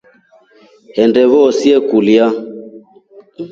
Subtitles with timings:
[0.95, 2.27] Honde vose kulya.